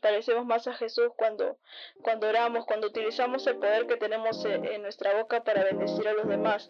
[0.00, 1.58] parecemos más a Jesús cuando,
[2.02, 6.26] cuando oramos, cuando utilizamos el poder que tenemos en nuestra boca para bendecir a los
[6.26, 6.68] demás.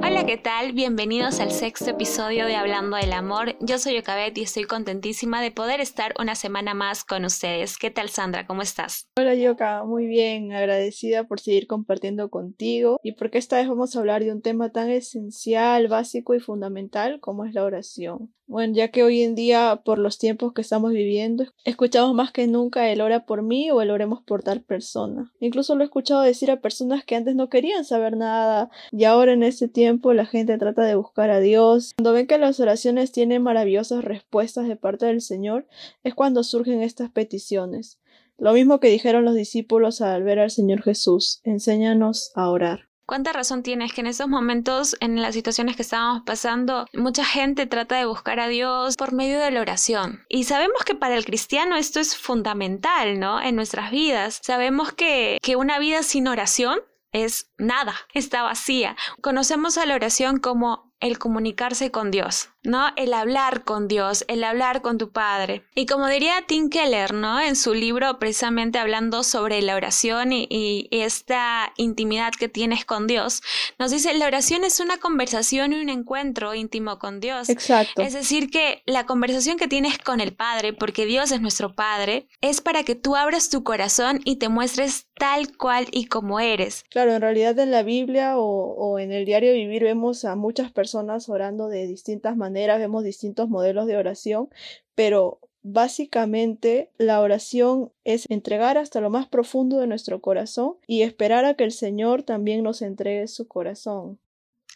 [0.00, 0.72] Hola, ¿qué tal?
[0.72, 3.56] Bienvenidos al sexto episodio de Hablando del Amor.
[3.60, 7.76] Yo soy Yocabet y estoy contentísima de poder estar una semana más con ustedes.
[7.76, 8.46] ¿Qué tal, Sandra?
[8.46, 9.10] ¿Cómo estás?
[9.18, 9.84] Hola, Yoka.
[9.84, 10.52] Muy bien.
[10.52, 14.70] Agradecida por seguir compartiendo contigo y porque esta vez vamos a hablar de un tema
[14.70, 18.32] tan esencial, básico y fundamental como es la oración.
[18.48, 22.46] Bueno, ya que hoy en día, por los tiempos que estamos viviendo, escuchamos más que
[22.46, 25.30] nunca el ora por mí o el oremos por tal persona.
[25.38, 29.34] Incluso lo he escuchado decir a personas que antes no querían saber nada y ahora
[29.34, 31.92] en este tiempo la gente trata de buscar a Dios.
[31.98, 35.66] Cuando ven que las oraciones tienen maravillosas respuestas de parte del Señor,
[36.02, 38.00] es cuando surgen estas peticiones.
[38.38, 42.87] Lo mismo que dijeron los discípulos al ver al Señor Jesús, enséñanos a orar.
[43.08, 47.64] ¿Cuánta razón tienes que en estos momentos, en las situaciones que estábamos pasando, mucha gente
[47.64, 50.26] trata de buscar a Dios por medio de la oración?
[50.28, 53.40] Y sabemos que para el cristiano esto es fundamental, ¿no?
[53.40, 54.40] En nuestras vidas.
[54.42, 56.80] Sabemos que, que una vida sin oración
[57.12, 58.94] es nada, está vacía.
[59.22, 62.88] Conocemos a la oración como el comunicarse con Dios, ¿no?
[62.96, 65.62] El hablar con Dios, el hablar con tu Padre.
[65.74, 67.40] Y como diría Tim Keller, ¿no?
[67.40, 73.06] En su libro precisamente hablando sobre la oración y, y, esta intimidad que tienes con
[73.06, 73.40] Dios,
[73.78, 77.48] nos dice, la oración es una conversación y un encuentro íntimo con Dios.
[77.48, 78.02] Exacto.
[78.02, 82.26] Es decir, que la conversación que tienes con el Padre, porque Dios es nuestro Padre,
[82.40, 86.84] es para que tú abras tu corazón y te muestres tal cual y como eres.
[86.90, 90.72] Claro, en realidad en la Biblia o, o en el diario vivir vemos a muchas
[90.72, 94.48] personas personas orando de distintas maneras, vemos distintos modelos de oración,
[94.94, 101.44] pero básicamente la oración es entregar hasta lo más profundo de nuestro corazón y esperar
[101.44, 104.18] a que el Señor también nos entregue su corazón.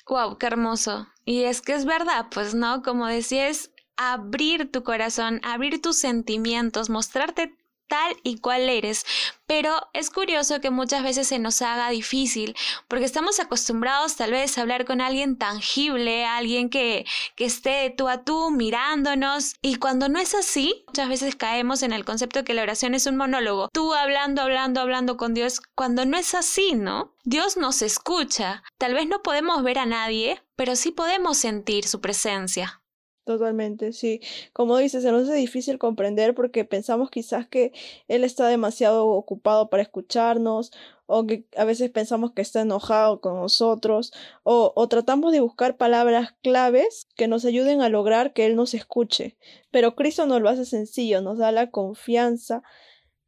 [0.09, 1.06] Wow, qué hermoso.
[1.25, 6.91] Y es que es verdad, pues no, como decías, abrir tu corazón, abrir tus sentimientos,
[6.91, 7.55] mostrarte
[7.92, 9.04] tal y cual eres.
[9.46, 12.56] Pero es curioso que muchas veces se nos haga difícil
[12.88, 17.04] porque estamos acostumbrados tal vez a hablar con alguien tangible, alguien que,
[17.36, 21.92] que esté tú a tú mirándonos y cuando no es así, muchas veces caemos en
[21.92, 26.06] el concepto que la oración es un monólogo, tú hablando, hablando, hablando con Dios, cuando
[26.06, 27.14] no es así, ¿no?
[27.25, 32.00] Dios nos escucha, tal vez no podemos ver a nadie, pero sí podemos sentir su
[32.00, 32.81] presencia.
[33.25, 34.21] Totalmente, sí.
[34.53, 37.72] Como dices, se nos hace difícil comprender porque pensamos quizás que
[38.09, 40.72] él está demasiado ocupado para escucharnos
[41.06, 44.12] o que a veces pensamos que está enojado con nosotros
[44.43, 48.75] o, o tratamos de buscar palabras claves que nos ayuden a lograr que él nos
[48.75, 49.37] escuche.
[49.71, 52.65] Pero Cristo nos lo hace sencillo, nos da la confianza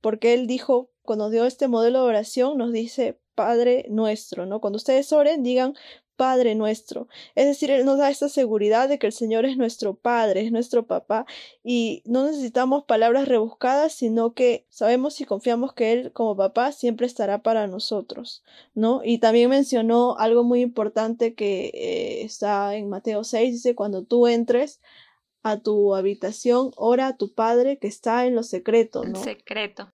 [0.00, 4.60] porque él dijo, cuando dio este modelo de oración, nos dice Padre nuestro, ¿no?
[4.60, 5.74] Cuando ustedes oren, digan
[6.16, 7.08] Padre nuestro.
[7.34, 10.52] Es decir, Él nos da esta seguridad de que el Señor es nuestro Padre, es
[10.52, 11.26] nuestro papá,
[11.62, 17.06] y no necesitamos palabras rebuscadas, sino que sabemos y confiamos que Él como papá siempre
[17.06, 18.42] estará para nosotros,
[18.74, 19.02] ¿no?
[19.04, 24.26] Y también mencionó algo muy importante que eh, está en Mateo 6, dice, cuando tú
[24.26, 24.80] entres
[25.42, 29.18] a tu habitación, ora a tu Padre que está en lo secreto, ¿no?
[29.18, 29.92] En secreto.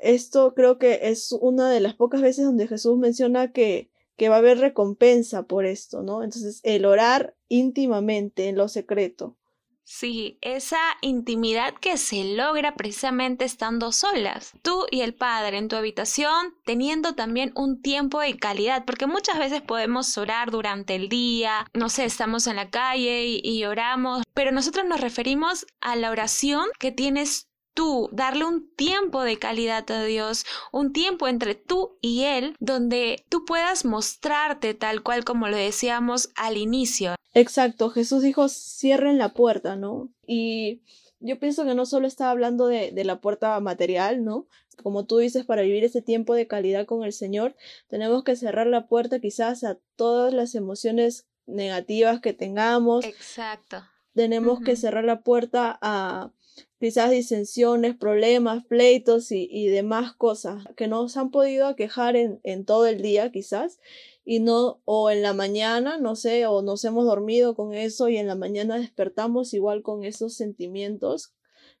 [0.00, 4.34] Esto creo que es una de las pocas veces donde Jesús menciona que que va
[4.34, 6.22] a haber recompensa por esto, ¿no?
[6.22, 9.38] Entonces, el orar íntimamente en lo secreto.
[9.84, 15.76] Sí, esa intimidad que se logra precisamente estando solas, tú y el Padre en tu
[15.76, 21.66] habitación, teniendo también un tiempo de calidad, porque muchas veces podemos orar durante el día,
[21.72, 26.10] no sé, estamos en la calle y, y oramos, pero nosotros nos referimos a la
[26.10, 27.47] oración que tienes
[27.78, 33.24] tú, darle un tiempo de calidad a Dios, un tiempo entre tú y Él, donde
[33.28, 37.14] tú puedas mostrarte tal cual como lo decíamos al inicio.
[37.34, 40.08] Exacto, Jesús dijo, cierren la puerta, ¿no?
[40.26, 40.82] Y
[41.20, 44.48] yo pienso que no solo está hablando de, de, la puerta material, ¿no?
[44.82, 47.54] Como tú dices, para vivir ese tiempo de calidad con el Señor,
[47.86, 53.04] tenemos que cerrar la puerta quizás a todas las emociones negativas que tengamos.
[53.04, 53.84] Exacto.
[54.14, 54.64] Tenemos uh -huh.
[54.64, 56.32] que cerrar la puerta a
[56.78, 62.64] quizás disensiones, problemas, pleitos y, y, demás cosas que nos han podido aquejar en, en
[62.64, 63.78] todo el día quizás
[64.24, 68.18] y no o en la mañana, no sé, o nos hemos dormido con eso y
[68.18, 71.32] en la mañana despertamos igual con esos sentimientos,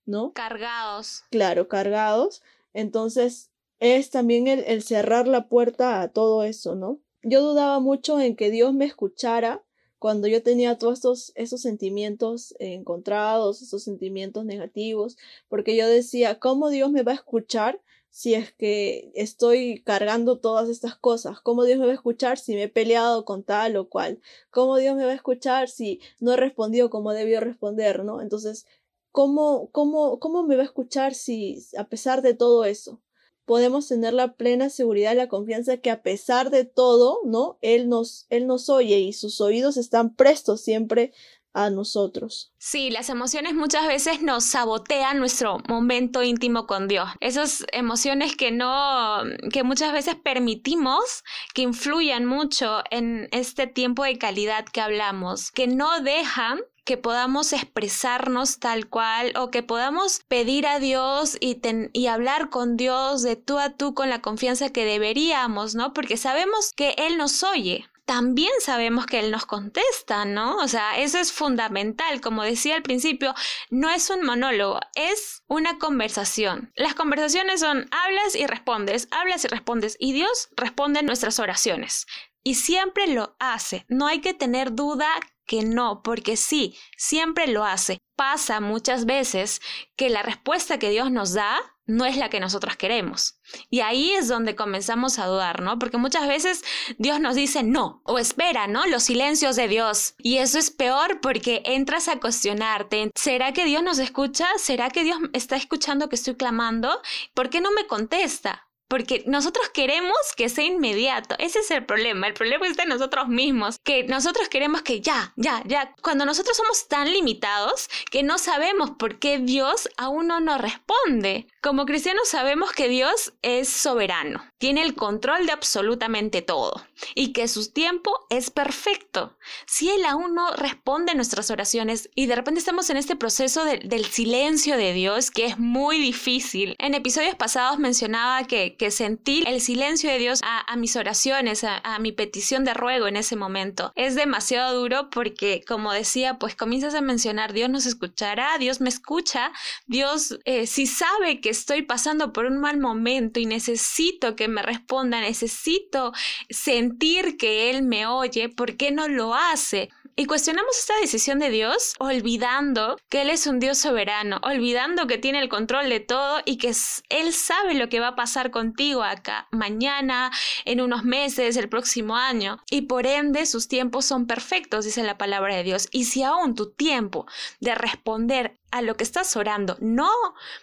[0.06, 0.32] ¿no?
[0.32, 1.24] Cargados.
[1.30, 2.42] Claro, cargados.
[2.72, 3.50] Entonces
[3.80, 7.00] es también el, el cerrar la puerta a todo eso, ¿no?
[7.22, 9.62] Yo dudaba mucho en que Dios me escuchara
[9.98, 15.16] cuando yo tenía todos estos, esos sentimientos encontrados, esos sentimientos negativos,
[15.48, 17.80] porque yo decía, ¿cómo Dios me va a escuchar
[18.10, 21.40] si es que estoy cargando todas estas cosas?
[21.40, 24.20] ¿Cómo Dios me va a escuchar si me he peleado con tal o cual?
[24.50, 28.22] ¿Cómo Dios me va a escuchar si no he respondido como debió responder, no?
[28.22, 28.66] Entonces,
[29.12, 33.00] ¿cómo, cómo, cómo me va a escuchar si a pesar de todo eso?
[33.48, 37.58] Podemos tener la plena seguridad y la confianza que a pesar de todo, ¿no?
[37.62, 41.12] Él nos, él nos oye y sus oídos están prestos siempre
[41.54, 42.52] a nosotros.
[42.58, 47.08] Sí, las emociones muchas veces nos sabotean nuestro momento íntimo con Dios.
[47.20, 51.24] Esas emociones que no, que muchas veces permitimos
[51.54, 57.52] que influyan mucho en este tiempo de calidad que hablamos, que no dejan que podamos
[57.52, 63.58] expresarnos tal cual o que podamos pedir a Dios y, hablar con Dios de tú
[63.58, 65.92] a tú con la confianza que deberíamos, ¿no?
[65.92, 70.56] Porque sabemos que Él nos oye también sabemos que Él nos contesta, ¿no?
[70.56, 72.22] O sea, eso es fundamental.
[72.22, 73.34] Como decía al principio,
[73.68, 76.72] no es un monólogo, es una conversación.
[76.74, 82.06] Las conversaciones son hablas y respondes, hablas y respondes, y Dios responde nuestras oraciones.
[82.48, 83.84] Y siempre lo hace.
[83.88, 85.06] No hay que tener duda
[85.44, 87.98] que no, porque sí, siempre lo hace.
[88.16, 89.60] Pasa muchas veces
[89.96, 93.38] que la respuesta que Dios nos da no es la que nosotros queremos.
[93.68, 95.78] Y ahí es donde comenzamos a dudar, ¿no?
[95.78, 96.64] Porque muchas veces
[96.96, 98.86] Dios nos dice no o espera, ¿no?
[98.86, 100.14] Los silencios de Dios.
[100.16, 103.10] Y eso es peor porque entras a cuestionarte.
[103.14, 104.46] ¿Será que Dios nos escucha?
[104.56, 106.98] ¿Será que Dios está escuchando que estoy clamando?
[107.34, 108.67] ¿Por qué no me contesta?
[108.88, 111.34] Porque nosotros queremos que sea inmediato.
[111.38, 112.26] Ese es el problema.
[112.26, 113.78] El problema está en nosotros mismos.
[113.84, 115.94] Que nosotros queremos que ya, ya, ya.
[116.02, 121.46] Cuando nosotros somos tan limitados que no sabemos por qué Dios aún no nos responde.
[121.60, 124.44] Como cristianos sabemos que Dios es soberano.
[124.58, 126.82] Tiene el control de absolutamente todo.
[127.14, 129.36] Y que su tiempo es perfecto.
[129.66, 134.04] Si Él aún no responde nuestras oraciones y de repente estamos en este proceso del
[134.06, 136.76] silencio de Dios que es muy difícil.
[136.78, 141.98] En episodios pasados mencionaba que que sentir el silencio de Dios a, mis oraciones, a,
[141.98, 143.92] mi petición de ruego en ese momento.
[143.96, 148.88] Es demasiado duro porque, como decía, pues comienzas a mencionar, Dios nos escuchará, Dios me
[148.88, 149.52] escucha,
[149.86, 154.62] Dios eh, si sabe que estoy pasando por un mal momento y necesito que me
[154.62, 156.12] responda, necesito
[156.48, 159.90] sentir que Él me oye, ¿por qué no lo hace?
[160.20, 165.16] Y cuestionamos esta decisión de Dios olvidando que Él es un Dios soberano, olvidando que
[165.16, 166.74] tiene el control de todo y que
[167.08, 170.32] Él sabe lo que va a pasar contigo acá mañana,
[170.64, 172.58] en unos meses, el próximo año.
[172.68, 175.86] Y por ende sus tiempos son perfectos, dice la palabra de Dios.
[175.92, 177.26] Y si aún tu tiempo
[177.60, 180.10] de responder a lo que estás orando no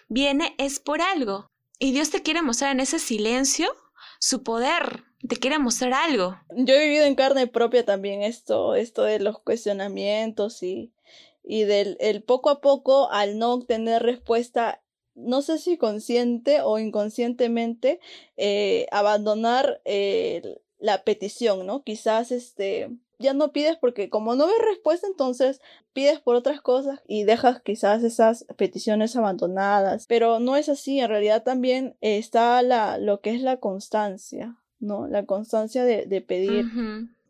[0.08, 1.46] viene, es por algo.
[1.78, 3.74] Y Dios te quiere mostrar en ese silencio
[4.18, 6.38] su poder, te quiere mostrar algo.
[6.54, 10.92] Yo he vivido en carne propia también esto, esto de los cuestionamientos y,
[11.42, 14.82] y del el poco a poco al no obtener respuesta,
[15.14, 18.00] no sé si consciente o inconscientemente,
[18.36, 21.82] eh, abandonar eh, la petición, ¿no?
[21.82, 25.62] Quizás este ya no pides porque como no ves respuesta, entonces
[25.94, 30.06] pides por otras cosas y dejas quizás esas peticiones abandonadas.
[30.06, 35.06] Pero no es así, en realidad también está la, lo que es la constancia, ¿no?
[35.06, 36.64] La constancia de, de pedir.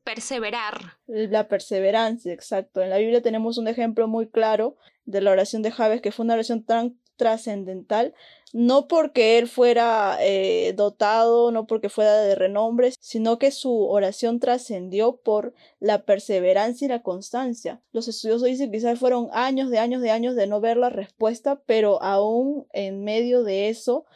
[0.04, 0.98] Perseverar.
[1.06, 2.80] La perseverancia, exacto.
[2.80, 6.24] En la Biblia tenemos un ejemplo muy claro de la oración de Javes, que fue
[6.24, 8.14] una oración tan trascendental,
[8.52, 14.38] no porque él fuera eh, dotado, no porque fuera de renombre, sino que su oración
[14.38, 17.82] trascendió por la perseverancia y la constancia.
[17.92, 20.90] Los estudiosos dicen que quizás fueron años de años de años de no ver la
[20.90, 24.06] respuesta, pero aún en medio de eso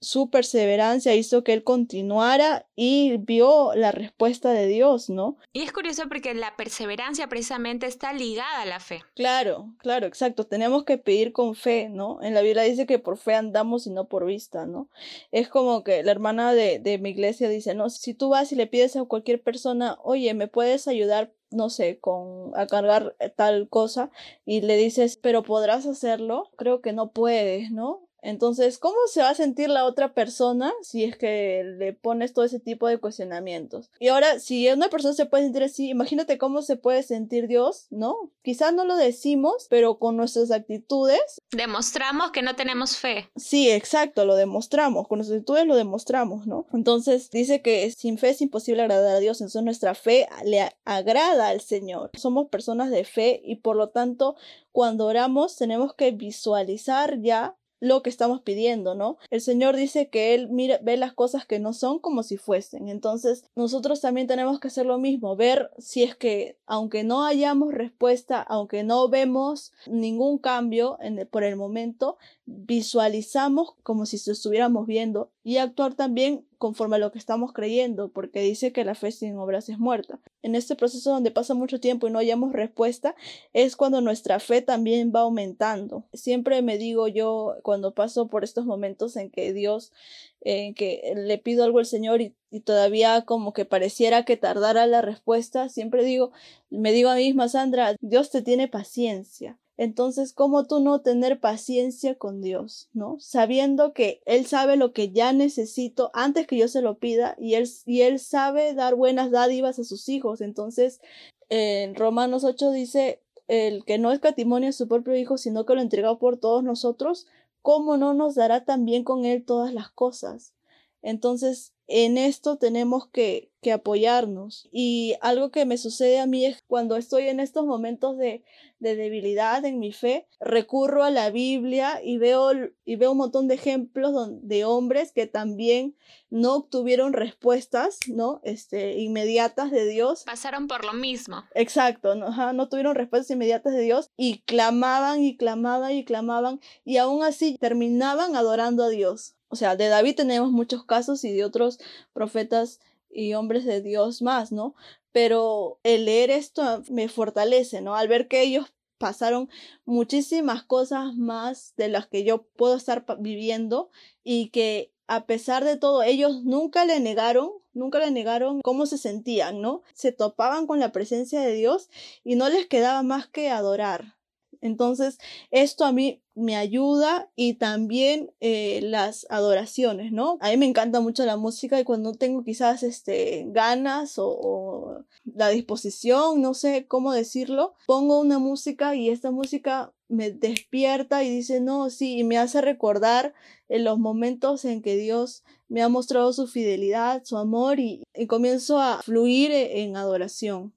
[0.00, 5.36] su perseverancia hizo que él continuara y vio la respuesta de Dios, ¿no?
[5.52, 9.02] Y es curioso porque la perseverancia precisamente está ligada a la fe.
[9.14, 10.46] Claro, claro, exacto.
[10.46, 12.22] Tenemos que pedir con fe, ¿no?
[12.22, 14.88] En la Biblia dice que por fe andamos y no por vista, ¿no?
[15.32, 18.56] Es como que la hermana de, de mi iglesia dice, no, si tú vas y
[18.56, 23.68] le pides a cualquier persona, oye, ¿me puedes ayudar no sé, con a cargar tal
[23.68, 24.10] cosa
[24.44, 28.07] y le dices, pero podrás hacerlo, creo que no puedes, ¿no?
[28.22, 32.44] Entonces, ¿cómo se va a sentir la otra persona si es que le pones todo
[32.44, 33.90] ese tipo de cuestionamientos?
[34.00, 37.86] Y ahora, si una persona se puede sentir así, imagínate cómo se puede sentir Dios,
[37.90, 38.32] ¿no?
[38.42, 41.40] Quizás no lo decimos, pero con nuestras actitudes.
[41.52, 43.30] Demostramos que no tenemos fe.
[43.36, 45.06] Sí, exacto, lo demostramos.
[45.06, 46.66] Con nuestras actitudes lo demostramos, ¿no?
[46.72, 49.40] Entonces, dice que sin fe es imposible agradar a Dios.
[49.40, 52.10] Entonces, nuestra fe le agrada al Señor.
[52.14, 54.36] Somos personas de fe y por lo tanto,
[54.72, 59.18] cuando oramos, tenemos que visualizar ya lo que estamos pidiendo, ¿no?
[59.30, 62.88] El Señor dice que Él mira, ve las cosas que no son como si fuesen.
[62.88, 67.72] Entonces, nosotros también tenemos que hacer lo mismo, ver si es que, aunque no hayamos
[67.72, 72.16] respuesta, aunque no vemos ningún cambio en por el momento,
[72.46, 78.40] visualizamos como si estuviéramos viendo y actuar también conforme a lo que estamos creyendo, porque
[78.40, 80.20] dice que la fe sin obras es muerta.
[80.42, 83.14] En este proceso donde pasa mucho tiempo y no hayamos respuesta,
[83.52, 86.04] es cuando nuestra fe también va aumentando.
[86.12, 89.92] Siempre me digo yo, cuando paso por estos momentos en que Dios,
[90.40, 92.34] en que le pido algo al Señor y
[92.64, 96.32] todavía como que pareciera que tardara la respuesta, siempre digo,
[96.70, 99.58] me digo a mí misma, Sandra, Dios te tiene paciencia.
[99.78, 103.16] Entonces, ¿cómo tú no tener paciencia con Dios, no?
[103.20, 107.54] Sabiendo que Él sabe lo que ya necesito antes que yo se lo pida y
[107.54, 110.40] Él, y él sabe dar buenas dádivas a sus hijos.
[110.40, 111.00] Entonces,
[111.48, 115.80] en Romanos 8 dice, el que no escatimonia a su propio hijo, sino que lo
[115.80, 117.26] entregado por todos nosotros,
[117.62, 120.54] ¿cómo no nos dará también con Él todas las cosas?
[121.02, 124.68] Entonces, en esto tenemos que, que, apoyarnos.
[124.70, 128.44] Y algo que me sucede a mí es cuando estoy en estos momentos de,
[128.78, 132.50] de, debilidad en mi fe, recurro a la Biblia y veo,
[132.84, 134.12] y veo un montón de ejemplos
[134.42, 135.96] de hombres que también
[136.28, 138.40] no obtuvieron respuestas, ¿no?
[138.44, 140.24] Este, inmediatas de Dios.
[140.24, 141.44] Pasaron por lo mismo.
[141.54, 142.52] Exacto, ¿no?
[142.52, 147.56] no tuvieron respuestas inmediatas de Dios y clamaban y clamaban y clamaban y aún así
[147.58, 149.37] terminaban adorando a Dios.
[149.48, 151.78] O sea, de David tenemos muchos casos y de otros
[152.12, 154.74] profetas y hombres de Dios más, ¿no?
[155.12, 157.96] Pero el leer esto me fortalece, ¿no?
[157.96, 158.66] Al ver que ellos
[158.98, 159.48] pasaron
[159.84, 163.90] muchísimas cosas más de las que yo puedo estar viviendo
[164.24, 168.98] y que a pesar de todo ellos nunca le negaron, nunca le negaron cómo se
[168.98, 169.82] sentían, ¿no?
[169.94, 171.88] Se topaban con la presencia de Dios
[172.24, 174.17] y no les quedaba más que adorar,
[174.60, 175.18] entonces,
[175.50, 180.38] esto a mí me ayuda y también eh, las adoraciones, ¿no?
[180.40, 185.48] A mí me encanta mucho la música y cuando tengo quizás este, ganas o, la
[185.48, 191.60] disposición, no sé cómo decirlo, pongo una música y esta música me despierta y dice,
[191.60, 193.34] no, sí, y me hace recordar
[193.68, 198.26] en los momentos en que Dios me ha mostrado su fidelidad, su amor y, y
[198.26, 200.72] comienzo a fluir e, en adoración.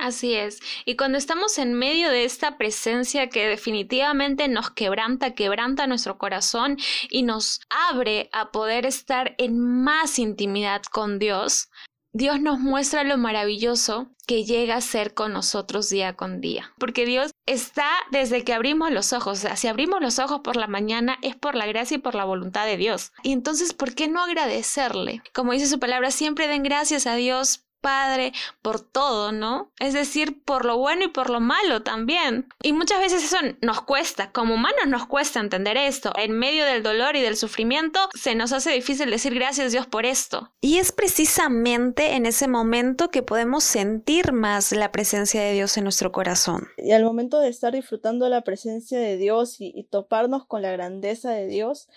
[0.00, 0.60] Así es.
[0.86, 6.78] Y cuando estamos en medio de esta presencia que definitivamente nos quebranta, quebranta nuestro corazón
[7.10, 11.68] y nos abre a poder estar en más intimidad con Dios,
[12.12, 16.72] Dios nos muestra lo maravilloso que llega a ser con nosotros día con día.
[16.78, 19.38] Porque Dios está desde que abrimos los ojos.
[19.38, 22.14] O sea, si abrimos los ojos por la mañana es por la gracia y por
[22.14, 23.12] la voluntad de Dios.
[23.22, 25.22] Y entonces, ¿por qué no agradecerle?
[25.34, 28.32] Como dice su palabra, siempre den gracias a Dios Padre
[28.62, 29.70] por todo, ¿no?
[29.78, 32.46] Es decir, por lo bueno y por lo malo también.
[32.62, 36.12] Y muchas veces eso nos cuesta, como humanos nos cuesta entender esto.
[36.16, 40.06] En medio del dolor y del sufrimiento se nos hace difícil decir gracias Dios por
[40.06, 40.52] esto.
[40.60, 45.84] Y es precisamente en ese momento que podemos sentir más la presencia de Dios en
[45.84, 46.68] nuestro corazón.
[46.76, 50.72] Y al momento de estar disfrutando la presencia de Dios y, y toparnos con la
[50.72, 51.88] grandeza de Dios,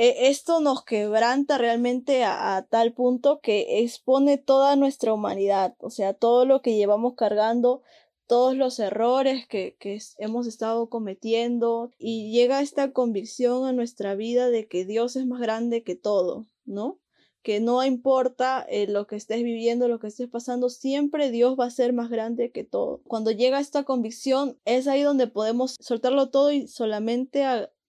[0.00, 6.14] e, esto nos quebranta realmente a, tal punto que expone toda nuestra humanidad, o sea,
[6.14, 7.82] todo lo que llevamos cargando,
[8.28, 9.76] todos los errores que,
[10.18, 15.40] hemos estado cometiendo y llega esta convicción a nuestra vida de que Dios es más
[15.40, 17.00] grande que todo, ¿no?
[17.42, 21.64] Que no importa eh, lo que estés viviendo, lo que estés pasando, siempre Dios va
[21.64, 23.00] a ser más grande que todo.
[23.08, 27.44] Cuando llega esta convicción, es ahí donde podemos soltarlo todo y solamente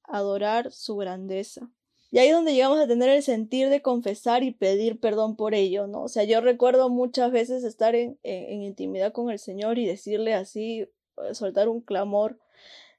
[0.05, 1.69] adorar su grandeza.
[2.11, 5.53] Y ahí es donde llegamos a tener el sentir de confesar y pedir perdón por
[5.53, 6.03] ello, ¿no?
[6.03, 10.33] O sea, yo recuerdo muchas veces estar en, en, intimidad con el Señor y decirle
[10.33, 12.39] así, eh, soltar un clamor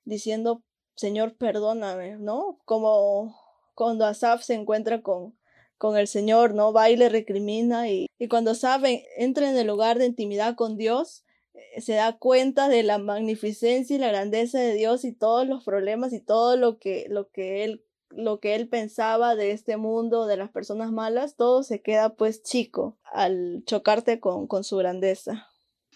[0.05, 0.63] diciendo,
[0.95, 2.61] Señor, perdóname, ¿no?
[2.65, 3.37] Como
[3.75, 5.37] cuando Asaf se encuentra con,
[5.77, 6.73] con el Señor, ¿no?
[6.73, 8.85] Va y le recrimina y, y cuando Asaf
[9.17, 11.25] entra en el lugar de intimidad con Dios,
[11.55, 15.65] eh, se da cuenta de la magnificencia y la grandeza de Dios y todos los
[15.65, 20.27] problemas y todo lo que, lo que él lo que él pensaba de este mundo,
[20.27, 25.51] de las personas malas, todo se queda pues chico al chocarte con, con su grandeza.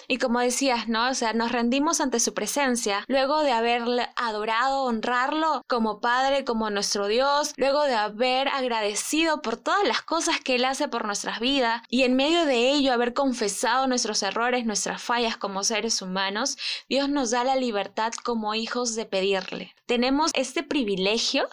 [0.09, 1.09] Y como decías, ¿no?
[1.09, 6.69] O sea, nos rendimos ante su presencia, luego de haberle adorado, honrarlo como Padre, como
[6.69, 11.41] nuestro Dios, luego de haber agradecido por todas las cosas que Él hace por nuestras
[11.41, 16.59] vidas y en medio de ello haber confesado nuestros errores, nuestras fallas como seres humanos,
[16.89, 19.75] Dios nos da la libertad como hijos de pedirle.
[19.87, 21.49] Tenemos este privilegio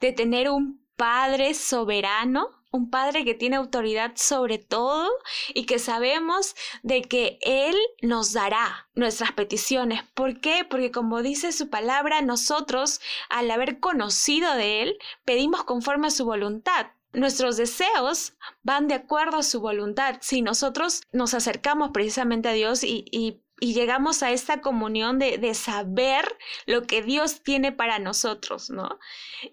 [0.00, 5.10] de tener un Padre soberano, un Padre que tiene autoridad sobre todo
[5.54, 10.02] y que sabemos de que Él nos dará nuestras peticiones.
[10.14, 10.66] ¿Por qué?
[10.68, 16.24] Porque como dice su palabra, nosotros, al haber conocido de Él, pedimos conforme a su
[16.24, 16.86] voluntad.
[17.12, 20.18] Nuestros deseos van de acuerdo a su voluntad.
[20.20, 25.38] Si nosotros nos acercamos precisamente a Dios y, y y llegamos a esta comunión de,
[25.38, 26.36] de, saber
[26.66, 28.98] lo que Dios tiene para nosotros, ¿no?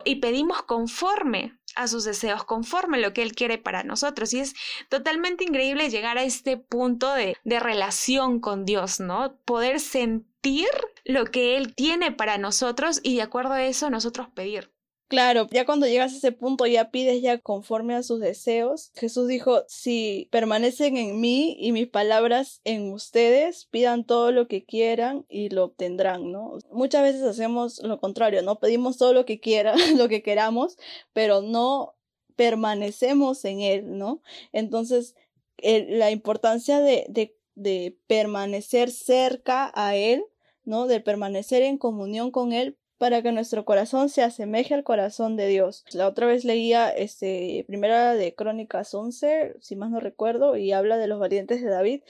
[0.03, 4.33] Y pedimos conforme a sus deseos, conforme lo que Él quiere para nosotros.
[4.33, 4.55] Y es
[4.89, 9.37] totalmente increíble llegar a este punto de, de relación con Dios, ¿no?
[9.45, 10.67] Poder sentir
[11.05, 14.72] lo que Él tiene para nosotros y de acuerdo a eso nosotros pedir.
[15.13, 18.89] Claro, ya cuando llegas a ese punto ya pides ya conforme a sus deseos.
[18.95, 24.65] Jesús dijo, si permanecen en mí y mis palabras en ustedes, pidan todo lo que
[24.65, 26.57] quieran y lo obtendrán, ¿no?
[26.71, 28.59] Muchas veces hacemos lo contrario, ¿no?
[28.59, 30.77] Pedimos todo lo que quieran, lo que queramos,
[31.13, 31.93] pero no
[32.35, 34.23] permanecemos en él, ¿no?
[34.51, 35.13] Entonces,
[35.59, 40.25] la importancia de, de, de permanecer cerca a él,
[40.65, 40.87] ¿no?
[40.87, 45.49] De permanecer en comunión con él para que nuestro corazón se asemeje al corazón de
[45.49, 45.83] Dios.
[45.91, 50.97] La otra vez leía este primera de Crónicas 11, si más no recuerdo, y habla
[50.97, 52.01] de los valientes de David.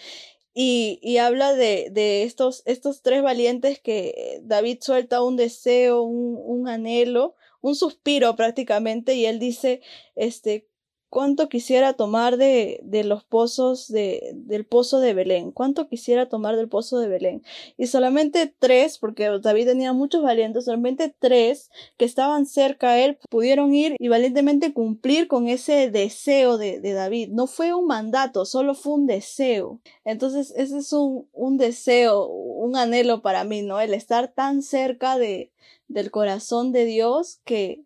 [0.54, 6.38] Y, y habla de, de estos, estos tres valientes que David suelta un deseo, un,
[6.40, 9.82] un anhelo, un suspiro prácticamente, y él dice,
[10.14, 10.68] este,
[11.14, 16.70] cuánto quisiera tomar de, los pozos de, del pozo de Belén, cuánto quisiera tomar del
[16.70, 17.44] pozo de Belén.
[17.78, 23.20] Y solamente tres, porque David tenía muchos valientes, solamente tres que estaban cerca a él
[23.30, 27.30] pudieron ir y valientemente cumplir con ese deseo de, de David.
[27.30, 29.82] No fue un mandato, solo fue un deseo.
[30.06, 33.80] Entonces, ese es un, un deseo, un anhelo para mí, ¿no?
[33.80, 35.52] El estar tan cerca de,
[35.88, 37.84] del corazón de Dios que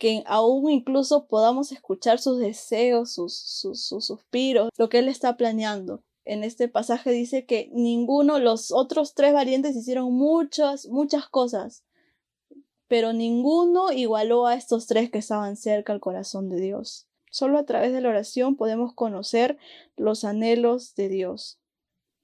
[0.00, 6.02] que aún incluso podamos escuchar sus deseos, sus, sus, suspiros, lo que Él está planeando.
[6.24, 11.84] En este pasaje dice que ninguno, los otros tres valientes hicieron muchas, muchas cosas,
[12.88, 17.06] pero ninguno igualó a estos tres que estaban cerca al corazón de Dios.
[17.30, 19.58] Solo a través de la oración podemos conocer
[19.96, 21.58] los anhelos de Dios.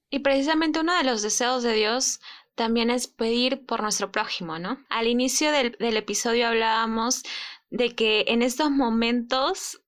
[0.08, 2.20] Y precisamente uno de los deseos de Dios
[2.54, 4.78] también es pedir por nuestro prójimo, ¿no?
[4.88, 7.22] Al inicio del, del episodio hablábamos
[7.70, 9.82] de que en estos momentos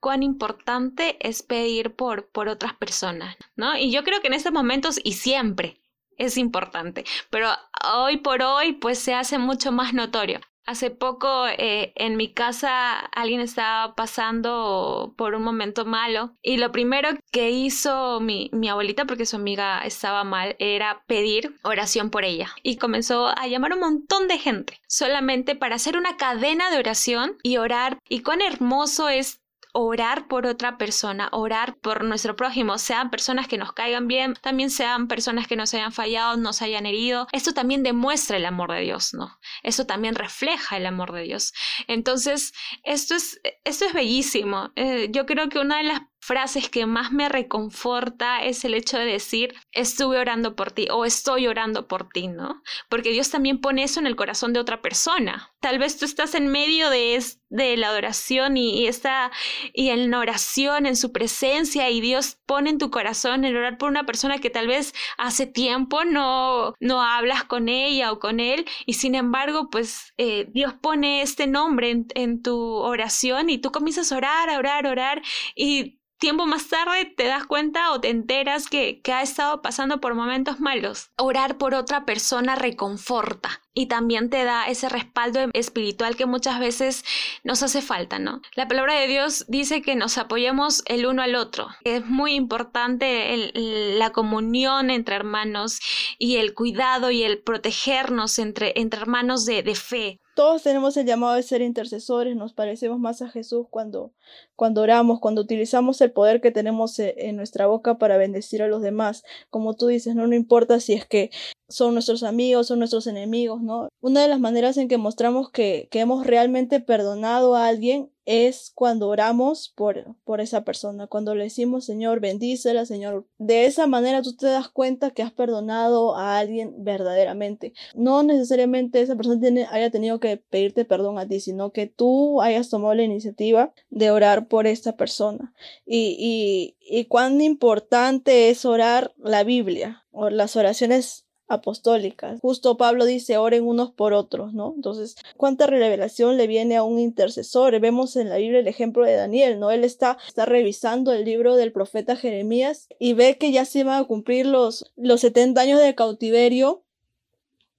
[0.00, 3.76] cuán importante es pedir por, por otras personas, ¿no?
[3.76, 5.80] Y yo creo que en estos momentos y siempre
[6.18, 7.48] es importante, pero
[7.94, 10.40] hoy por hoy pues se hace mucho más notorio.
[10.64, 16.70] Hace poco eh, en mi casa alguien estaba pasando por un momento malo y lo
[16.70, 22.24] primero que hizo mi, mi, abuelita, porque su amiga estaba mal, era pedir oración por
[22.24, 22.50] ella.
[22.62, 27.36] Y comenzó a llamar un montón de gente solamente para hacer una cadena de oración
[27.42, 27.98] y orar.
[28.08, 29.41] Y cuán hermoso es
[29.72, 34.70] orar por otra persona, orar por nuestro prójimo, sean personas que nos caigan bien, también
[34.70, 37.26] sean personas que nos hayan fallado, nos hayan herido.
[37.32, 39.38] Esto también demuestra el amor de Dios, ¿no?
[39.62, 41.52] Eso también refleja el amor de Dios.
[41.88, 42.52] Entonces,
[42.84, 44.70] esto es, esto es bellísimo.
[44.76, 48.96] Eh, yo creo que una de las frases que más me reconforta es el hecho
[48.96, 52.62] de decir estuve orando por ti o estoy orando por ti, ¿no?
[52.88, 55.52] Porque Dios también pone eso en el corazón de otra persona.
[55.58, 59.32] Tal vez tú estás en medio de, de la adoración y, está
[59.74, 63.76] y en la oración, en su presencia y Dios pone en tu corazón el orar
[63.76, 68.38] por una persona que tal vez hace tiempo no, no hablas con ella o con
[68.38, 73.58] él y sin embargo pues eh, Dios pone este nombre en, en tu oración y
[73.58, 75.22] tú comienzas a orar, a orar, a orar
[75.56, 80.00] y tiempo más tarde te das cuenta o te enteras que, que ha estado pasando
[80.00, 81.10] por momentos malos.
[81.18, 87.04] Orar por otra persona reconforta y también te da ese respaldo espiritual que muchas veces
[87.42, 88.40] nos hace falta, ¿no?
[88.54, 91.66] La palabra de Dios dice que nos apoyemos el uno al otro.
[91.82, 95.80] Es muy importante la comunión entre hermanos
[96.18, 100.20] y el cuidado y el protegernos entre, entre hermanos de, de fe.
[100.34, 104.12] Todos tenemos el llamado de ser intercesores, nos parecemos más a Jesús cuando,
[104.56, 108.68] cuando oramos, cuando utilizamos el poder que tenemos e, en nuestra boca para bendecir a
[108.68, 109.24] los demás.
[109.50, 111.30] Como tú dices, no, no importa si es que
[111.68, 113.88] son nuestros amigos, son nuestros enemigos, ¿no?
[114.00, 118.72] Una de las maneras en que mostramos que, que hemos realmente perdonado a alguien es
[118.74, 123.26] cuando oramos por, por esa persona, cuando le decimos, Señor, bendícela, Señor.
[123.38, 127.72] De esa manera tú te das cuenta que has perdonado a alguien verdaderamente.
[127.94, 132.40] No necesariamente esa persona tiene, haya tenido que pedirte perdón a ti, sino que tú
[132.42, 135.52] hayas tomado la iniciativa de orar por esta persona.
[135.84, 142.40] Y, y, y cuán importante es orar la Biblia o las oraciones apostólicas.
[142.40, 144.72] Justo Pablo dice, oren unos por otros, ¿no?
[144.74, 147.78] Entonces, ¿cuánta revelación le viene a un intercesor?
[147.78, 149.70] Vemos en la Biblia el ejemplo de Daniel, ¿no?
[149.70, 154.02] Él está, está revisando el libro del profeta Jeremías y ve que ya se van
[154.02, 156.82] a cumplir los, los 70 años de cautiverio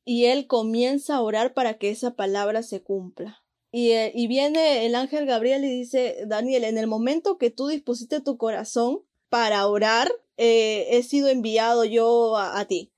[0.06, 3.41] y él comienza a orar para que esa palabra se cumpla.
[3.71, 7.67] Y, eh, y viene el ángel Gabriel y dice, Daniel, en el momento que tú
[7.67, 12.93] dispusiste tu corazón para orar, eh, he sido enviado yo a ti.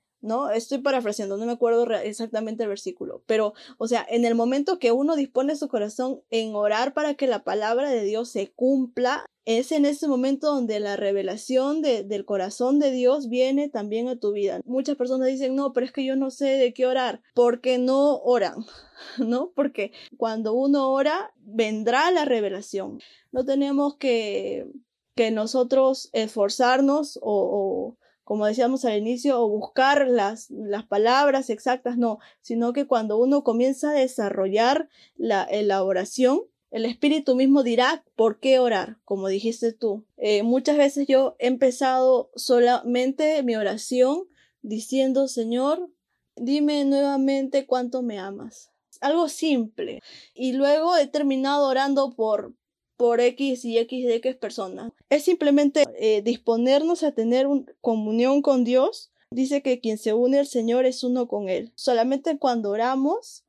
[0.52, 4.92] Estoy parafraseando, no me acuerdo exactamente el versículo, pero, o sea, en el momento que
[4.92, 9.70] uno dispone su corazón en orar para que la palabra de Dios se cumpla, es
[9.70, 14.60] en ese momento donde la revelación del corazón de Dios viene también a tu vida.
[14.64, 18.16] Muchas personas dicen, no, pero es que yo no sé de qué orar, porque no
[18.18, 18.66] oran,
[19.18, 19.52] ¿no?
[19.54, 23.00] Porque cuando uno ora, vendrá la revelación.
[23.30, 24.66] No tenemos que,
[25.14, 32.18] que nosotros esforzarnos o como decíamos al inicio, o buscar las, las palabras exactas, no,
[32.40, 36.40] sino que cuando uno comienza a desarrollar la, oración,
[36.72, 40.04] el Espíritu mismo dirá por qué orar, como dijiste tú.
[40.16, 44.24] Eh, muchas veces yo he empezado solamente mi oración
[44.60, 45.88] diciendo, Señor,
[46.34, 48.72] dime nuevamente cuánto me amas.
[49.00, 50.00] Algo simple.
[50.34, 52.54] Y luego he terminado orando por,
[52.96, 54.92] por X y X de X personas.
[55.10, 59.10] Es simplemente eh, disponernos a tener una comunión con Dios.
[59.30, 61.72] Dice que quien se une al Señor es uno con Él.
[61.74, 63.44] Solamente cuando oramos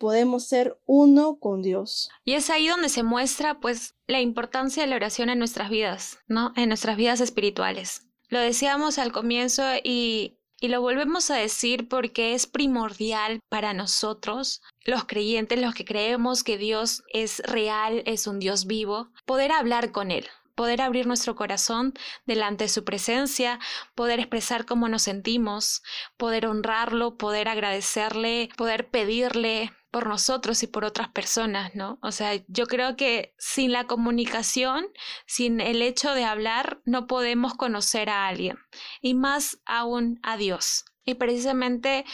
[0.00, 2.08] podemos ser uno con Dios.
[2.24, 6.18] Y es ahí donde se muestra pues la importancia de la oración en nuestras vidas,
[6.26, 6.54] ¿no?
[6.56, 8.06] En nuestras vidas espirituales.
[8.30, 14.60] Lo decíamos al comienzo y y lo volvemos a decir porque es primordial para nosotros,
[14.84, 19.90] los creyentes, los que creemos que Dios es real, es un Dios vivo, poder hablar
[19.90, 21.94] con Él, poder abrir nuestro corazón
[22.26, 23.58] delante de su presencia,
[23.94, 25.82] poder expresar cómo nos sentimos,
[26.18, 31.98] poder honrarlo, poder agradecerle, poder pedirle, por nosotros y por otras personas, ¿no?
[32.02, 34.86] O sea, yo creo que sin la comunicación,
[35.26, 38.58] sin el hecho de hablar, no podemos conocer a alguien
[39.00, 40.84] y más aún a Dios.
[41.04, 42.04] Y precisamente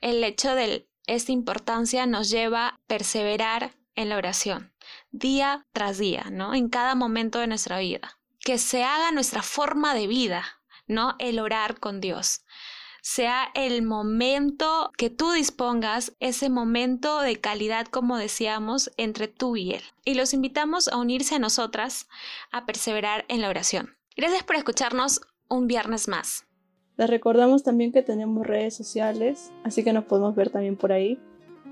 [0.00, 4.74] el hecho de esta importancia nos lleva a perseverar en la oración,
[5.10, 6.54] día tras día, ¿no?
[6.54, 8.18] En cada momento de nuestra vida.
[8.40, 10.44] Que se haga nuestra forma de vida,
[10.86, 11.16] ¿no?
[11.18, 12.44] El orar con Dios
[13.06, 19.74] sea el momento que tú dispongas, ese momento de calidad, como decíamos, entre tú y
[19.74, 19.82] Él.
[20.04, 22.08] Y los invitamos a unirse a nosotras,
[22.50, 23.94] a perseverar en la oración.
[24.16, 26.46] Gracias por escucharnos un viernes más.
[26.96, 31.16] Les recordamos también que tenemos redes sociales, así que nos podemos ver también por ahí.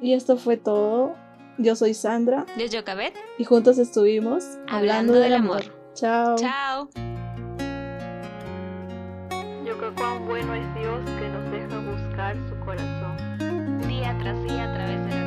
[0.00, 1.16] Y esto fue todo.
[1.58, 2.46] Yo soy Sandra.
[2.56, 3.14] Yo soy Cabet.
[3.38, 5.64] Y juntos estuvimos hablando, del, amor.
[5.94, 6.36] Chao.
[6.36, 6.90] Chao.
[9.96, 13.16] Cuán bueno es Dios que nos deja buscar su corazón.
[13.86, 15.23] Día tras día a través de